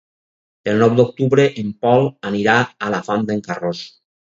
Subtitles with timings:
[0.71, 2.57] El nou d'octubre en Pol anirà
[2.89, 3.87] a la Font d'en Carròs.